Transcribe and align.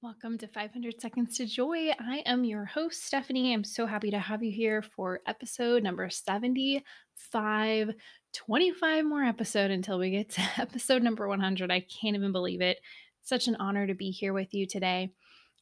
Welcome 0.00 0.38
to 0.38 0.46
500 0.46 1.00
Seconds 1.00 1.36
to 1.38 1.44
Joy. 1.44 1.90
I 1.98 2.22
am 2.24 2.44
your 2.44 2.64
host, 2.64 3.04
Stephanie. 3.04 3.52
I'm 3.52 3.64
so 3.64 3.84
happy 3.84 4.12
to 4.12 4.18
have 4.20 4.44
you 4.44 4.52
here 4.52 4.80
for 4.80 5.22
episode 5.26 5.82
number 5.82 6.08
75. 6.08 7.90
25 8.32 9.04
more 9.04 9.24
episode 9.24 9.72
until 9.72 9.98
we 9.98 10.10
get 10.10 10.30
to 10.30 10.42
episode 10.56 11.02
number 11.02 11.26
100. 11.26 11.72
I 11.72 11.80
can't 11.80 12.14
even 12.14 12.30
believe 12.30 12.60
it. 12.60 12.78
such 13.22 13.48
an 13.48 13.56
honor 13.56 13.88
to 13.88 13.94
be 13.94 14.12
here 14.12 14.32
with 14.32 14.54
you 14.54 14.68
today. 14.68 15.10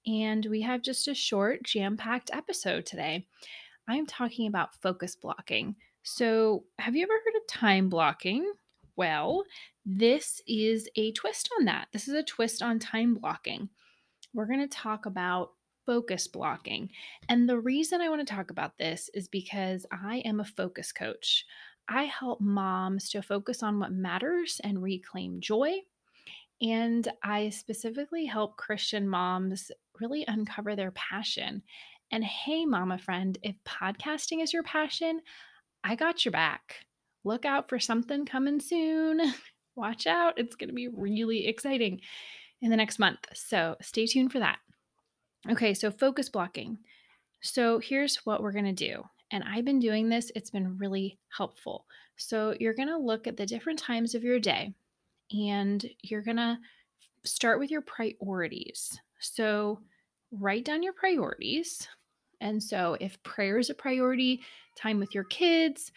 And 0.07 0.45
we 0.45 0.61
have 0.61 0.83
just 0.83 1.09
a 1.09 1.15
short, 1.15 1.63
jam 1.63 1.97
packed 1.97 2.31
episode 2.31 2.85
today. 2.85 3.27
I'm 3.89 4.05
talking 4.05 4.49
about 4.49 4.75
focus 4.83 5.17
blocking. 5.17 5.77
So, 6.03 6.65
have 6.79 6.95
you 6.95 7.05
ever 7.05 7.15
heard 7.15 7.41
of 7.41 7.47
time 7.47 7.89
blocking? 7.89 8.53
Well, 8.97 9.45
this 9.87 10.43
is 10.47 10.91
a 10.95 11.13
twist 11.13 11.49
on 11.59 11.65
that. 11.65 11.89
This 11.95 12.07
is 12.07 12.15
a 12.15 12.23
twist 12.23 12.63
on 12.63 12.79
time 12.79 13.15
blocking 13.15 13.71
we're 14.37 14.47
going 14.47 14.61
to 14.61 14.69
talk 14.69 15.07
about 15.07 15.53
focus 15.87 16.29
blocking. 16.29 16.91
And 17.29 17.49
the 17.49 17.59
reason 17.59 18.03
I 18.03 18.11
want 18.11 18.27
to 18.27 18.35
talk 18.35 18.51
about 18.51 18.77
this 18.79 19.09
is 19.15 19.29
because 19.29 19.87
I 19.91 20.19
am 20.27 20.41
a 20.41 20.45
focus 20.45 20.93
coach. 20.93 21.47
I 21.89 22.05
help 22.05 22.41
moms 22.41 23.09
to 23.11 23.23
focus 23.23 23.63
on 23.63 23.81
what 23.81 23.93
matters 23.93 24.61
and 24.63 24.83
reclaim 24.83 25.41
joy. 25.41 25.77
And 26.61 27.09
I 27.23 27.49
specifically 27.49 28.27
help 28.27 28.57
Christian 28.57 29.09
moms 29.09 29.71
really 30.01 30.25
uncover 30.29 30.77
their 30.77 30.91
passion. 30.91 31.63
And 32.13 32.23
hey, 32.23 32.67
mama 32.67 32.99
friend, 32.99 33.39
if 33.43 33.57
podcasting 33.67 34.43
is 34.43 34.53
your 34.53 34.65
passion, 34.65 35.21
I 35.83 35.95
got 35.95 36.25
your 36.25 36.33
back. 36.33 36.85
Look 37.25 37.47
out 37.47 37.69
for 37.71 37.79
something 37.79 38.27
coming 38.27 38.61
soon. 38.61 39.21
Watch 39.77 40.07
out, 40.07 40.39
it's 40.39 40.57
going 40.57 40.69
to 40.69 40.75
be 40.75 40.89
really 40.89 41.47
exciting 41.47 42.01
in 42.63 42.71
the 42.71 42.77
next 42.77 42.99
month. 42.99 43.21
So 43.35 43.77
stay 43.81 44.07
tuned 44.07 44.33
for 44.33 44.39
that. 44.39 44.59
Okay, 45.49 45.75
so 45.75 45.91
focus 45.91 46.29
blocking. 46.29 46.79
So 47.43 47.79
here's 47.79 48.17
what 48.25 48.43
we're 48.43 48.53
going 48.53 48.65
to 48.65 48.73
do. 48.73 49.03
And 49.33 49.45
I've 49.45 49.65
been 49.65 49.81
doing 49.81 50.09
this, 50.09 50.31
it's 50.35 50.51
been 50.51 50.79
really 50.79 51.19
helpful. 51.37 51.87
So 52.17 52.55
you're 52.59 52.75
going 52.75 52.89
to 52.89 52.97
look 52.97 53.27
at 53.27 53.37
the 53.37 53.47
different 53.47 53.79
times 53.79 54.15
of 54.15 54.25
your 54.25 54.39
day 54.39 54.73
and 55.33 55.85
you're 56.03 56.23
going 56.23 56.37
to 56.37 56.59
start 57.25 57.59
with 57.59 57.71
your 57.71 57.83
priorities. 57.83 58.99
So 59.21 59.81
write 60.31 60.65
down 60.65 60.83
your 60.83 60.93
priorities. 60.93 61.89
And 62.41 62.63
so 62.63 62.97
if 63.01 63.23
prayer 63.23 63.59
is 63.59 63.71
a 63.71 63.75
priority, 63.75 64.43
time 64.77 64.99
with 65.01 65.15
your 65.15 65.25
kids, 65.25 65.91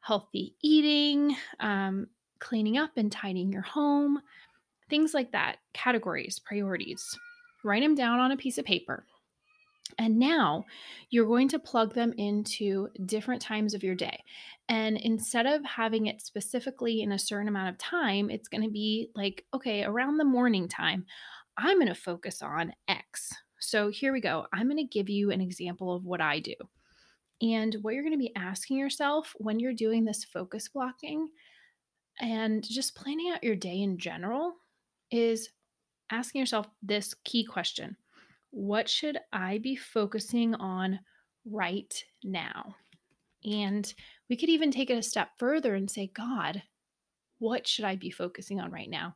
healthy 0.00 0.54
eating, 0.62 1.36
um, 1.60 2.06
cleaning 2.38 2.78
up 2.78 2.90
and 2.96 3.10
tidying 3.10 3.52
your 3.52 3.62
home, 3.62 4.20
Things 4.88 5.14
like 5.14 5.32
that, 5.32 5.56
categories, 5.72 6.38
priorities. 6.38 7.04
Write 7.64 7.82
them 7.82 7.94
down 7.94 8.20
on 8.20 8.32
a 8.32 8.36
piece 8.36 8.58
of 8.58 8.64
paper. 8.64 9.04
And 9.98 10.18
now 10.18 10.64
you're 11.10 11.26
going 11.26 11.48
to 11.48 11.58
plug 11.58 11.94
them 11.94 12.12
into 12.16 12.88
different 13.06 13.40
times 13.40 13.72
of 13.72 13.84
your 13.84 13.94
day. 13.94 14.22
And 14.68 14.96
instead 14.96 15.46
of 15.46 15.64
having 15.64 16.06
it 16.06 16.20
specifically 16.20 17.02
in 17.02 17.12
a 17.12 17.18
certain 17.18 17.48
amount 17.48 17.68
of 17.68 17.78
time, 17.78 18.30
it's 18.30 18.48
going 18.48 18.64
to 18.64 18.70
be 18.70 19.10
like, 19.14 19.44
okay, 19.54 19.84
around 19.84 20.18
the 20.18 20.24
morning 20.24 20.68
time, 20.68 21.06
I'm 21.56 21.78
going 21.78 21.88
to 21.88 21.94
focus 21.94 22.42
on 22.42 22.72
X. 22.88 23.32
So 23.60 23.88
here 23.88 24.12
we 24.12 24.20
go. 24.20 24.46
I'm 24.52 24.66
going 24.66 24.76
to 24.76 24.84
give 24.84 25.08
you 25.08 25.30
an 25.30 25.40
example 25.40 25.94
of 25.94 26.04
what 26.04 26.20
I 26.20 26.40
do. 26.40 26.54
And 27.40 27.76
what 27.82 27.94
you're 27.94 28.02
going 28.02 28.12
to 28.12 28.18
be 28.18 28.34
asking 28.34 28.78
yourself 28.78 29.34
when 29.38 29.60
you're 29.60 29.74
doing 29.74 30.04
this 30.04 30.24
focus 30.24 30.68
blocking 30.68 31.28
and 32.20 32.66
just 32.66 32.94
planning 32.94 33.30
out 33.30 33.44
your 33.44 33.56
day 33.56 33.82
in 33.82 33.98
general 33.98 34.54
is 35.10 35.50
asking 36.10 36.40
yourself 36.40 36.66
this 36.82 37.14
key 37.24 37.44
question 37.44 37.96
What 38.50 38.88
should 38.88 39.18
I 39.32 39.58
be 39.58 39.76
focusing 39.76 40.54
on 40.54 41.00
right 41.44 41.92
now? 42.24 42.76
And 43.44 43.92
we 44.28 44.36
could 44.36 44.48
even 44.48 44.70
take 44.70 44.90
it 44.90 44.98
a 44.98 45.02
step 45.02 45.30
further 45.38 45.74
and 45.74 45.90
say, 45.90 46.10
God, 46.12 46.62
what 47.38 47.66
should 47.66 47.84
I 47.84 47.96
be 47.96 48.10
focusing 48.10 48.60
on 48.60 48.70
right 48.70 48.90
now? 48.90 49.14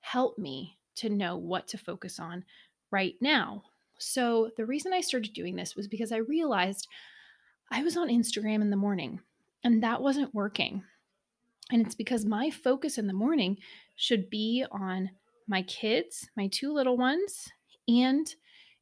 Help 0.00 0.38
me 0.38 0.78
to 0.96 1.08
know 1.08 1.36
what 1.36 1.68
to 1.68 1.78
focus 1.78 2.18
on 2.18 2.44
right 2.90 3.14
now. 3.20 3.62
So, 3.98 4.50
the 4.56 4.66
reason 4.66 4.92
I 4.92 5.00
started 5.00 5.32
doing 5.32 5.56
this 5.56 5.74
was 5.74 5.88
because 5.88 6.12
I 6.12 6.18
realized 6.18 6.86
I 7.70 7.82
was 7.82 7.96
on 7.96 8.08
Instagram 8.08 8.62
in 8.62 8.70
the 8.70 8.76
morning 8.76 9.20
and 9.64 9.82
that 9.82 10.00
wasn't 10.00 10.34
working. 10.34 10.82
And 11.70 11.84
it's 11.84 11.94
because 11.94 12.24
my 12.24 12.50
focus 12.50 12.96
in 12.96 13.06
the 13.06 13.12
morning 13.12 13.58
should 13.96 14.30
be 14.30 14.64
on 14.70 15.10
my 15.48 15.62
kids, 15.62 16.28
my 16.36 16.48
two 16.48 16.72
little 16.72 16.96
ones, 16.96 17.48
and 17.88 18.34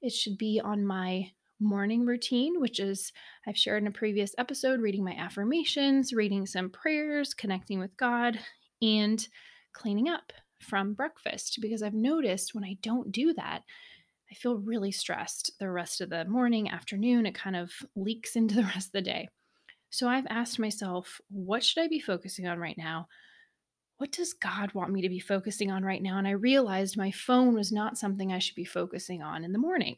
it 0.03 0.12
should 0.12 0.37
be 0.37 0.60
on 0.62 0.84
my 0.84 1.31
morning 1.60 2.04
routine, 2.04 2.60
which 2.60 2.81
is 2.81 3.12
I've 3.47 3.56
shared 3.56 3.82
in 3.82 3.88
a 3.88 3.93
previous 3.93 4.34
episode 4.37 4.81
reading 4.81 5.05
my 5.05 5.15
affirmations, 5.15 6.12
reading 6.12 6.44
some 6.47 6.69
prayers, 6.69 7.32
connecting 7.32 7.78
with 7.78 7.97
God, 7.97 8.38
and 8.82 9.26
cleaning 9.72 10.09
up 10.09 10.32
from 10.60 10.94
breakfast 10.94 11.59
because 11.60 11.82
I've 11.82 11.94
noticed 11.94 12.55
when 12.55 12.65
I 12.65 12.76
don't 12.82 13.12
do 13.12 13.32
that, 13.34 13.62
I 14.31 14.34
feel 14.34 14.59
really 14.59 14.91
stressed 14.91 15.53
the 15.60 15.71
rest 15.71 16.00
of 16.00 16.10
the 16.10 16.25
morning, 16.25 16.69
afternoon. 16.69 17.26
It 17.26 17.34
kind 17.34 17.56
of 17.56 17.71
leaks 17.94 18.37
into 18.37 18.56
the 18.56 18.62
rest 18.65 18.88
of 18.88 18.93
the 18.93 19.03
day. 19.03 19.28
So 19.91 20.09
I've 20.09 20.26
asked 20.28 20.59
myself, 20.59 21.21
what 21.31 21.65
should 21.65 21.82
I 21.82 21.88
be 21.88 22.00
focusing 22.00 22.47
on 22.47 22.59
right 22.59 22.76
now? 22.76 23.09
What 23.98 24.12
does 24.12 24.34
God 24.34 24.74
want 24.74 24.92
me 24.92 25.02
to 25.02 25.08
be 25.08 25.18
focusing 25.18 25.70
on 25.70 25.84
right 25.84 26.02
now? 26.02 26.18
And 26.18 26.28
I 26.28 26.32
realized 26.32 26.96
my 26.96 27.10
phone 27.10 27.54
was 27.54 27.72
not 27.72 27.98
something 27.98 28.32
I 28.32 28.38
should 28.38 28.54
be 28.54 28.64
focusing 28.64 29.22
on 29.22 29.44
in 29.44 29.52
the 29.52 29.58
morning. 29.58 29.96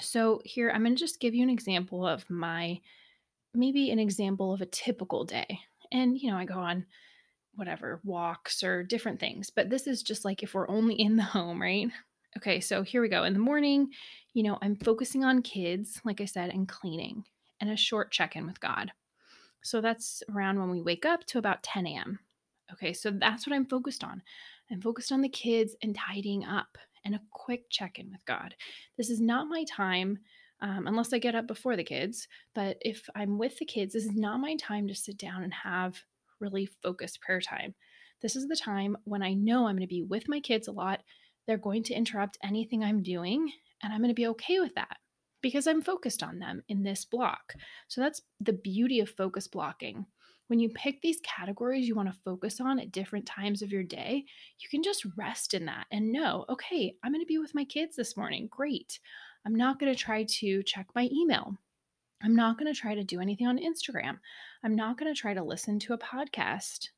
So, 0.00 0.42
here 0.44 0.70
I'm 0.70 0.82
going 0.82 0.94
to 0.94 1.00
just 1.00 1.20
give 1.20 1.34
you 1.34 1.42
an 1.42 1.50
example 1.50 2.06
of 2.06 2.28
my 2.28 2.80
maybe 3.54 3.90
an 3.90 3.98
example 3.98 4.52
of 4.52 4.60
a 4.60 4.66
typical 4.66 5.24
day. 5.24 5.60
And, 5.92 6.18
you 6.18 6.30
know, 6.30 6.36
I 6.36 6.44
go 6.44 6.58
on 6.58 6.86
whatever 7.54 8.00
walks 8.02 8.64
or 8.64 8.82
different 8.82 9.20
things, 9.20 9.50
but 9.50 9.70
this 9.70 9.86
is 9.86 10.02
just 10.02 10.24
like 10.24 10.42
if 10.42 10.54
we're 10.54 10.68
only 10.68 10.94
in 10.94 11.16
the 11.16 11.22
home, 11.22 11.62
right? 11.62 11.88
Okay, 12.36 12.58
so 12.58 12.82
here 12.82 13.00
we 13.00 13.08
go. 13.08 13.22
In 13.22 13.32
the 13.32 13.38
morning, 13.38 13.90
you 14.32 14.42
know, 14.42 14.58
I'm 14.60 14.74
focusing 14.74 15.22
on 15.22 15.42
kids, 15.42 16.00
like 16.04 16.20
I 16.20 16.24
said, 16.24 16.50
and 16.50 16.68
cleaning 16.68 17.24
and 17.60 17.70
a 17.70 17.76
short 17.76 18.10
check 18.10 18.34
in 18.34 18.46
with 18.46 18.58
God. 18.58 18.90
So 19.62 19.80
that's 19.80 20.22
around 20.34 20.58
when 20.58 20.70
we 20.70 20.82
wake 20.82 21.06
up 21.06 21.24
to 21.26 21.38
about 21.38 21.62
10 21.62 21.86
a.m. 21.86 22.18
Okay, 22.72 22.92
so 22.92 23.10
that's 23.10 23.46
what 23.46 23.54
I'm 23.54 23.66
focused 23.66 24.02
on. 24.02 24.22
I'm 24.70 24.80
focused 24.80 25.12
on 25.12 25.20
the 25.20 25.28
kids 25.28 25.76
and 25.82 25.94
tidying 25.94 26.44
up 26.44 26.78
and 27.04 27.14
a 27.14 27.20
quick 27.30 27.64
check 27.70 27.98
in 27.98 28.10
with 28.10 28.24
God. 28.24 28.54
This 28.96 29.10
is 29.10 29.20
not 29.20 29.48
my 29.48 29.64
time 29.64 30.18
um, 30.60 30.86
unless 30.86 31.12
I 31.12 31.18
get 31.18 31.34
up 31.34 31.46
before 31.46 31.76
the 31.76 31.84
kids. 31.84 32.26
But 32.54 32.78
if 32.80 33.08
I'm 33.14 33.38
with 33.38 33.58
the 33.58 33.66
kids, 33.66 33.92
this 33.92 34.04
is 34.04 34.14
not 34.14 34.40
my 34.40 34.56
time 34.56 34.88
to 34.88 34.94
sit 34.94 35.18
down 35.18 35.42
and 35.42 35.52
have 35.52 36.02
really 36.40 36.68
focused 36.82 37.20
prayer 37.20 37.40
time. 37.40 37.74
This 38.22 38.36
is 38.36 38.48
the 38.48 38.56
time 38.56 38.96
when 39.04 39.22
I 39.22 39.34
know 39.34 39.66
I'm 39.66 39.76
going 39.76 39.80
to 39.80 39.86
be 39.86 40.02
with 40.02 40.28
my 40.28 40.40
kids 40.40 40.68
a 40.68 40.72
lot. 40.72 41.00
They're 41.46 41.58
going 41.58 41.82
to 41.84 41.94
interrupt 41.94 42.38
anything 42.42 42.82
I'm 42.82 43.02
doing, 43.02 43.52
and 43.82 43.92
I'm 43.92 44.00
going 44.00 44.08
to 44.08 44.14
be 44.14 44.28
okay 44.28 44.60
with 44.60 44.74
that 44.76 44.96
because 45.42 45.66
I'm 45.66 45.82
focused 45.82 46.22
on 46.22 46.38
them 46.38 46.62
in 46.68 46.82
this 46.82 47.04
block. 47.04 47.52
So 47.88 48.00
that's 48.00 48.22
the 48.40 48.54
beauty 48.54 49.00
of 49.00 49.10
focus 49.10 49.46
blocking 49.46 50.06
when 50.48 50.58
you 50.58 50.68
pick 50.70 51.00
these 51.00 51.20
categories 51.24 51.88
you 51.88 51.94
want 51.94 52.12
to 52.12 52.20
focus 52.24 52.60
on 52.60 52.78
at 52.78 52.92
different 52.92 53.26
times 53.26 53.62
of 53.62 53.72
your 53.72 53.82
day, 53.82 54.24
you 54.58 54.68
can 54.68 54.82
just 54.82 55.06
rest 55.16 55.54
in 55.54 55.64
that 55.66 55.86
and 55.90 56.12
know, 56.12 56.44
okay, 56.48 56.94
I'm 57.02 57.12
going 57.12 57.22
to 57.22 57.26
be 57.26 57.38
with 57.38 57.54
my 57.54 57.64
kids 57.64 57.96
this 57.96 58.16
morning. 58.16 58.48
Great. 58.50 58.98
I'm 59.46 59.54
not 59.54 59.78
going 59.78 59.92
to 59.92 59.98
try 59.98 60.24
to 60.24 60.62
check 60.62 60.86
my 60.94 61.08
email. 61.12 61.54
I'm 62.22 62.36
not 62.36 62.58
going 62.58 62.72
to 62.72 62.78
try 62.78 62.94
to 62.94 63.04
do 63.04 63.20
anything 63.20 63.46
on 63.46 63.58
Instagram. 63.58 64.18
I'm 64.62 64.74
not 64.74 64.98
going 64.98 65.12
to 65.12 65.18
try 65.18 65.34
to 65.34 65.42
listen 65.42 65.78
to 65.80 65.94
a 65.94 65.98
podcast. 65.98 66.88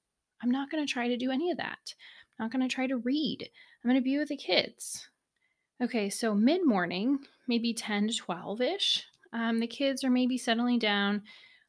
I'm 0.42 0.50
not 0.50 0.70
going 0.70 0.84
to 0.84 0.92
try 0.92 1.08
to 1.08 1.16
do 1.16 1.30
any 1.30 1.50
of 1.50 1.58
that. 1.58 1.94
I'm 2.38 2.44
not 2.44 2.52
going 2.52 2.68
to 2.68 2.72
try 2.72 2.86
to 2.86 2.98
read. 2.98 3.48
I'm 3.82 3.90
going 3.90 4.00
to 4.00 4.04
be 4.04 4.18
with 4.18 4.28
the 4.28 4.36
kids. 4.36 5.08
Okay, 5.82 6.08
so 6.08 6.34
mid 6.34 6.64
morning, 6.64 7.18
maybe 7.48 7.74
10 7.74 8.08
to 8.08 8.14
12 8.14 8.60
ish, 8.60 9.04
um, 9.32 9.58
the 9.58 9.66
kids 9.66 10.04
are 10.04 10.10
maybe 10.10 10.38
settling 10.38 10.78
down 10.78 11.22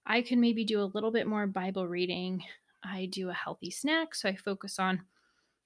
I 0.08 0.22
can 0.22 0.40
maybe 0.40 0.64
do 0.64 0.82
a 0.82 0.92
little 0.94 1.12
bit 1.12 1.28
more 1.28 1.46
Bible 1.48 1.88
reading. 1.88 2.44
I 2.84 3.10
do 3.12 3.30
a 3.30 3.34
healthy 3.34 3.70
snack, 3.70 4.16
so 4.16 4.30
I 4.30 4.36
focus 4.36 4.80
on, 4.80 5.02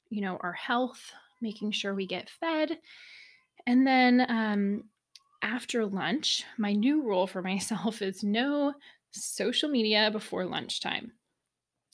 you 0.10 0.22
know, 0.22 0.38
our 0.42 0.54
health, 0.54 1.12
making 1.42 1.72
sure 1.72 1.94
we 1.94 2.08
get 2.08 2.30
fed. 2.30 2.80
And 3.68 3.86
then 3.86 4.26
um, 4.28 4.84
after 5.44 5.86
lunch, 5.86 6.44
my 6.58 6.74
new 6.74 7.04
rule 7.04 7.28
for 7.28 7.42
myself 7.44 8.02
is 8.02 8.24
no 8.24 8.74
social 9.12 9.70
media 9.70 10.10
before 10.12 10.46
lunchtime. 10.46 11.12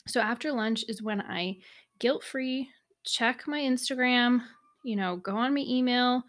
So 0.08 0.22
after 0.22 0.54
lunch 0.54 0.86
is 0.88 1.02
when 1.02 1.20
I 1.22 1.58
guilt 2.00 2.24
free 2.24 2.70
check 3.04 3.48
my 3.48 3.60
Instagram, 3.60 4.42
you 4.84 4.96
know, 4.96 5.18
go 5.18 5.36
on 5.36 5.54
my 5.54 5.64
email, 5.68 6.24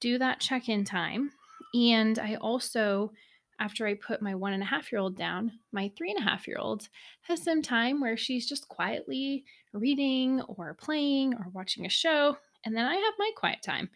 do 0.00 0.18
that 0.18 0.40
check 0.40 0.68
in 0.68 0.84
time. 0.84 1.30
And 1.74 2.18
I 2.18 2.36
also 2.36 3.12
after 3.60 3.86
I 3.86 3.94
put 3.94 4.22
my 4.22 4.34
one 4.34 4.52
and 4.52 4.62
a 4.62 4.66
half 4.66 4.90
year 4.90 5.00
old 5.00 5.16
down, 5.16 5.52
my 5.72 5.90
three 5.96 6.10
and 6.10 6.18
a 6.18 6.28
half 6.28 6.48
year 6.48 6.58
old 6.58 6.88
has 7.22 7.42
some 7.42 7.62
time 7.62 8.00
where 8.00 8.16
she's 8.16 8.48
just 8.48 8.68
quietly 8.68 9.44
reading 9.72 10.40
or 10.42 10.74
playing 10.74 11.34
or 11.34 11.46
watching 11.52 11.86
a 11.86 11.90
show. 11.90 12.36
And 12.64 12.76
then 12.76 12.86
I 12.86 12.94
have 12.94 13.14
my 13.18 13.30
quiet 13.36 13.62
time. 13.62 13.90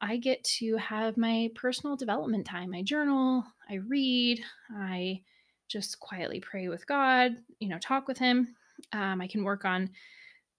I 0.00 0.16
get 0.16 0.42
to 0.58 0.76
have 0.76 1.16
my 1.16 1.50
personal 1.54 1.96
development 1.96 2.46
time. 2.46 2.74
I 2.74 2.82
journal, 2.82 3.44
I 3.68 3.74
read, 3.74 4.40
I 4.74 5.22
just 5.68 6.00
quietly 6.00 6.40
pray 6.40 6.68
with 6.68 6.86
God, 6.86 7.36
you 7.58 7.68
know, 7.68 7.78
talk 7.78 8.08
with 8.08 8.18
Him. 8.18 8.54
Um, 8.92 9.20
I 9.20 9.26
can 9.26 9.44
work 9.44 9.64
on, 9.64 9.90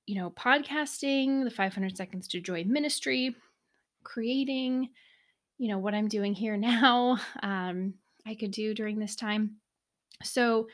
you 0.06 0.15
know, 0.15 0.30
podcasting, 0.31 1.44
the 1.44 1.51
500 1.51 1.98
Seconds 1.98 2.27
to 2.30 2.39
Joy 2.39 2.63
ministry, 2.65 3.36
creating, 4.03 4.89
you 5.57 5.69
know, 5.69 5.80
what 5.80 5.95
I'm 5.95 6.07
doing 6.07 6.33
here 6.33 6.57
now. 6.57 7.18
Um, 7.42 7.95
I 8.26 8.36
could 8.36 8.52
do 8.52 8.74
during 8.74 9.00
this 9.00 9.16
time. 9.16 9.58
So 10.24 10.68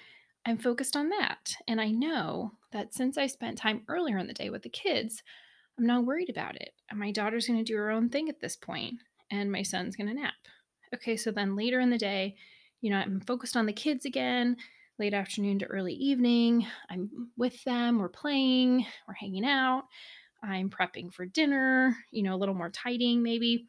I'm 0.46 0.58
focused 0.58 0.96
on 0.96 1.10
that. 1.10 1.56
And 1.68 1.82
I 1.82 1.92
know 1.92 2.54
that 2.72 2.94
since 2.94 3.18
I 3.18 3.28
spent 3.28 3.58
time 3.58 3.84
earlier 3.88 4.18
in 4.18 4.28
the 4.28 4.34
day 4.34 4.50
with 4.50 4.64
the 4.64 4.70
kids, 4.70 5.24
I'm 5.78 5.86
not 5.86 6.06
worried 6.06 6.30
about 6.30 6.56
it. 6.56 6.72
My 6.94 7.12
daughter's 7.12 7.48
going 7.48 7.60
to 7.60 7.64
do 7.64 7.78
her 7.78 7.92
own 7.92 8.10
thing 8.10 8.30
at 8.30 8.40
this 8.40 8.56
point, 8.56 8.96
and 9.30 9.52
my 9.52 9.62
son's 9.62 9.96
going 9.96 10.08
to 10.08 10.14
nap. 10.14 10.34
Okay, 10.96 11.18
so 11.18 11.32
then 11.32 11.56
later 11.56 11.80
in 11.80 11.90
the 11.90 11.98
day, 11.98 12.36
you 12.82 12.90
know, 12.90 12.98
I'm 12.98 13.22
focused 13.22 13.56
on 13.56 13.66
the 13.66 13.74
kids 13.74 14.06
again, 14.06 14.58
late 14.98 15.14
afternoon 15.14 15.60
to 15.60 15.66
early 15.66 15.94
evening. 15.94 16.66
I'm 16.90 17.30
with 17.38 17.64
them, 17.64 18.00
we're 18.00 18.10
playing, 18.10 18.86
we're 19.08 19.14
hanging 19.14 19.46
out. 19.46 19.84
I'm 20.44 20.70
prepping 20.70 21.14
for 21.14 21.26
dinner, 21.26 21.96
you 22.12 22.24
know, 22.24 22.36
a 22.36 22.38
little 22.38 22.56
more 22.56 22.70
tidying 22.70 23.22
maybe. 23.22 23.68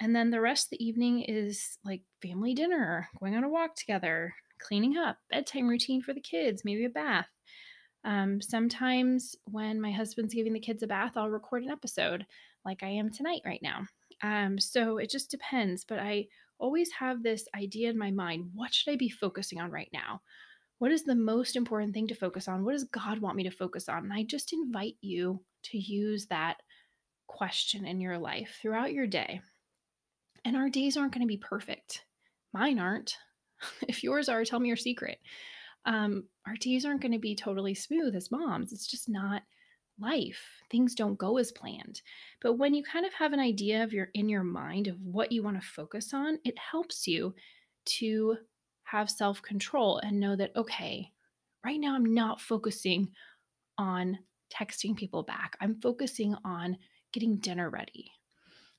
And 0.00 0.14
then 0.14 0.30
the 0.30 0.40
rest 0.40 0.66
of 0.66 0.78
the 0.78 0.84
evening 0.84 1.22
is 1.22 1.78
like 1.84 2.02
family 2.22 2.54
dinner, 2.54 3.08
going 3.18 3.34
on 3.34 3.44
a 3.44 3.48
walk 3.48 3.74
together, 3.74 4.34
cleaning 4.60 4.96
up, 4.96 5.18
bedtime 5.30 5.66
routine 5.66 6.02
for 6.02 6.14
the 6.14 6.20
kids, 6.20 6.62
maybe 6.64 6.84
a 6.84 6.90
bath. 6.90 7.28
Um, 8.04 8.40
sometimes 8.40 9.34
when 9.44 9.80
my 9.80 9.90
husband's 9.90 10.34
giving 10.34 10.52
the 10.52 10.60
kids 10.60 10.82
a 10.82 10.86
bath, 10.86 11.16
I'll 11.16 11.30
record 11.30 11.64
an 11.64 11.70
episode 11.70 12.24
like 12.64 12.82
I 12.82 12.88
am 12.88 13.10
tonight 13.10 13.42
right 13.44 13.60
now. 13.62 13.86
Um, 14.22 14.58
so 14.58 14.98
it 14.98 15.10
just 15.10 15.30
depends, 15.30 15.84
but 15.84 15.98
I 15.98 16.26
always 16.58 16.90
have 16.92 17.22
this 17.22 17.46
idea 17.56 17.90
in 17.90 17.98
my 17.98 18.10
mind 18.10 18.50
what 18.54 18.74
should 18.74 18.92
I 18.92 18.96
be 18.96 19.08
focusing 19.08 19.60
on 19.60 19.70
right 19.70 19.90
now? 19.92 20.20
What 20.78 20.92
is 20.92 21.02
the 21.02 21.14
most 21.14 21.56
important 21.56 21.92
thing 21.92 22.06
to 22.08 22.14
focus 22.14 22.46
on? 22.46 22.64
What 22.64 22.72
does 22.72 22.84
God 22.84 23.18
want 23.18 23.36
me 23.36 23.42
to 23.44 23.50
focus 23.50 23.88
on? 23.88 24.04
And 24.04 24.12
I 24.12 24.22
just 24.22 24.52
invite 24.52 24.96
you 25.00 25.40
to 25.64 25.78
use 25.78 26.26
that 26.26 26.58
question 27.26 27.84
in 27.84 28.00
your 28.00 28.18
life 28.18 28.58
throughout 28.62 28.92
your 28.92 29.06
day. 29.06 29.40
And 30.48 30.56
our 30.56 30.70
days 30.70 30.96
aren't 30.96 31.12
going 31.12 31.20
to 31.20 31.28
be 31.28 31.36
perfect. 31.36 32.06
Mine 32.54 32.78
aren't. 32.78 33.18
if 33.86 34.02
yours 34.02 34.30
are, 34.30 34.46
tell 34.46 34.58
me 34.58 34.68
your 34.68 34.78
secret. 34.78 35.18
Um, 35.84 36.24
our 36.46 36.54
days 36.54 36.86
aren't 36.86 37.02
going 37.02 37.12
to 37.12 37.18
be 37.18 37.36
totally 37.36 37.74
smooth 37.74 38.16
as 38.16 38.30
moms. 38.30 38.72
It's 38.72 38.86
just 38.86 39.10
not 39.10 39.42
life. 40.00 40.40
Things 40.70 40.94
don't 40.94 41.18
go 41.18 41.36
as 41.36 41.52
planned. 41.52 42.00
But 42.40 42.54
when 42.54 42.72
you 42.72 42.82
kind 42.82 43.04
of 43.04 43.12
have 43.12 43.34
an 43.34 43.40
idea 43.40 43.84
of 43.84 43.92
your 43.92 44.08
in 44.14 44.30
your 44.30 44.42
mind 44.42 44.88
of 44.88 44.96
what 45.02 45.32
you 45.32 45.42
want 45.42 45.60
to 45.60 45.68
focus 45.68 46.14
on, 46.14 46.38
it 46.46 46.56
helps 46.58 47.06
you 47.06 47.34
to 47.98 48.38
have 48.84 49.10
self-control 49.10 49.98
and 49.98 50.18
know 50.18 50.34
that 50.34 50.56
okay, 50.56 51.12
right 51.62 51.78
now 51.78 51.94
I'm 51.94 52.14
not 52.14 52.40
focusing 52.40 53.10
on 53.76 54.18
texting 54.50 54.96
people 54.96 55.24
back. 55.24 55.58
I'm 55.60 55.78
focusing 55.82 56.34
on 56.42 56.78
getting 57.12 57.36
dinner 57.36 57.68
ready. 57.68 58.12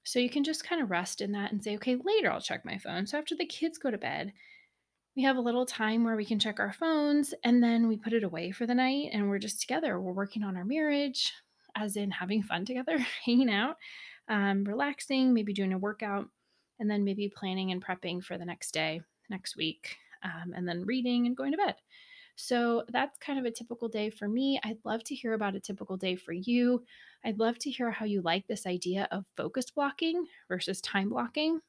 So 0.04 0.20
you 0.20 0.30
can 0.30 0.44
just 0.44 0.64
kind 0.64 0.82
of 0.82 0.90
rest 0.90 1.22
in 1.22 1.34
that 1.34 1.52
and 1.52 1.64
say, 1.64 1.76
okay, 1.76 1.98
later 2.04 2.32
I'll 2.32 2.42
check 2.42 2.66
my 2.66 2.78
phone. 2.78 3.06
So 3.06 3.18
after 3.18 3.36
the 3.36 3.46
kids 3.46 3.78
go 3.78 3.92
to 3.92 3.98
bed, 3.98 4.34
we 5.16 5.24
have 5.24 5.38
a 5.38 5.42
little 5.42 5.66
time 5.66 6.04
where 6.04 6.16
we 6.16 6.26
can 6.26 6.40
check 6.40 6.60
our 6.60 6.72
phones 6.72 7.34
and 7.44 7.62
then 7.62 7.88
we 7.88 7.98
put 7.98 8.14
it 8.14 8.24
away 8.24 8.52
for 8.52 8.66
the 8.66 8.76
night 8.76 9.10
and 9.12 9.30
we're 9.30 9.40
just 9.40 9.60
together. 9.62 10.00
We're 10.00 10.14
working 10.14 10.44
on 10.44 10.56
our 10.56 10.66
marriage, 10.66 11.34
as 11.76 11.96
in 11.96 12.12
having 12.12 12.44
fun 12.44 12.66
together, 12.66 12.98
hanging 13.26 13.50
out, 13.50 13.76
um, 14.30 14.64
relaxing, 14.64 15.34
maybe 15.34 15.54
doing 15.54 15.74
a 15.74 15.78
workout, 15.78 16.28
and 16.80 16.90
then 16.90 17.04
maybe 17.04 17.32
planning 17.36 17.72
and 17.72 17.84
prepping 17.84 18.24
for 18.24 18.38
the 18.38 18.46
next 18.46 18.72
day, 18.72 19.02
next 19.30 19.58
week, 19.58 19.98
um, 20.24 20.54
and 20.56 20.68
then 20.68 20.86
reading 20.86 21.26
and 21.26 21.36
going 21.36 21.52
to 21.52 21.58
bed. 21.58 21.76
So 22.40 22.86
that's 22.88 23.18
kind 23.18 23.38
of 23.38 23.46
a 23.46 23.52
typical 23.52 23.90
day 23.90 24.10
for 24.10 24.28
me. 24.28 24.60
I'd 24.64 24.80
love 24.86 25.04
to 25.06 25.16
hear 25.16 25.34
about 25.34 25.56
a 25.56 25.60
typical 25.60 25.98
day 25.98 26.16
for 26.16 26.32
you. 26.32 26.86
I'd 27.24 27.38
love 27.38 27.60
to 27.60 27.70
hear 27.70 27.92
how 27.92 28.06
you 28.06 28.22
like 28.22 28.48
this 28.48 28.66
idea 28.66 29.08
of 29.12 29.26
focus 29.36 29.70
blocking 29.72 30.26
versus 30.48 30.80
time 30.80 31.10
blocking. 31.10 31.60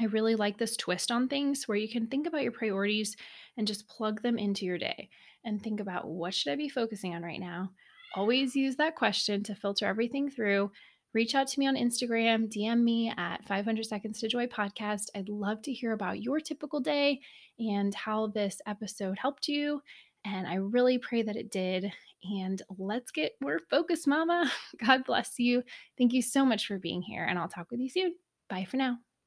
I 0.00 0.04
really 0.06 0.34
like 0.34 0.58
this 0.58 0.76
twist 0.76 1.12
on 1.12 1.28
things 1.28 1.68
where 1.68 1.76
you 1.76 1.88
can 1.88 2.06
think 2.06 2.26
about 2.26 2.42
your 2.42 2.52
priorities 2.52 3.16
and 3.56 3.66
just 3.66 3.88
plug 3.88 4.22
them 4.22 4.38
into 4.38 4.64
your 4.64 4.78
day 4.78 5.10
and 5.44 5.62
think 5.62 5.80
about 5.80 6.08
what 6.08 6.34
should 6.34 6.52
I 6.52 6.56
be 6.56 6.68
focusing 6.70 7.14
on 7.14 7.22
right 7.22 7.40
now? 7.40 7.72
Always 8.14 8.56
use 8.56 8.76
that 8.76 8.96
question 8.96 9.42
to 9.44 9.54
filter 9.54 9.86
everything 9.86 10.30
through. 10.30 10.72
Reach 11.14 11.34
out 11.34 11.46
to 11.48 11.60
me 11.60 11.66
on 11.66 11.76
Instagram, 11.76 12.50
DM 12.50 12.82
me 12.82 13.12
at 13.16 13.44
500 13.44 13.84
Seconds 13.84 14.18
to 14.20 14.28
Joy 14.28 14.46
podcast. 14.46 15.08
I'd 15.14 15.28
love 15.28 15.60
to 15.62 15.72
hear 15.72 15.92
about 15.92 16.22
your 16.22 16.40
typical 16.40 16.80
day 16.80 17.20
and 17.58 17.94
how 17.94 18.28
this 18.28 18.62
episode 18.66 19.18
helped 19.18 19.46
you. 19.46 19.82
And 20.24 20.46
I 20.46 20.54
really 20.54 20.98
pray 20.98 21.22
that 21.22 21.36
it 21.36 21.50
did. 21.50 21.92
And 22.24 22.62
let's 22.78 23.10
get 23.10 23.32
more 23.40 23.58
focused, 23.70 24.06
Mama. 24.06 24.50
God 24.84 25.04
bless 25.04 25.38
you. 25.38 25.62
Thank 25.98 26.12
you 26.12 26.22
so 26.22 26.46
much 26.46 26.66
for 26.66 26.78
being 26.78 27.02
here, 27.02 27.24
and 27.24 27.38
I'll 27.38 27.48
talk 27.48 27.70
with 27.70 27.80
you 27.80 27.90
soon. 27.90 28.14
Bye 28.48 28.66
for 28.68 28.76
now. 28.78 28.98